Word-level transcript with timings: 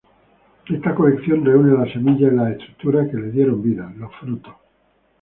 Esta 0.67 0.95
colección 0.95 1.45
reúne 1.45 1.77
las 1.77 1.93
semillas 1.93 2.33
y 2.33 2.35
las 2.35 2.51
estructuras 2.53 3.07
que 3.11 3.17
les 3.17 3.33
dieron 3.33 3.61
vida: 3.61 3.93
los 3.99 4.11
frutos. 4.15 4.55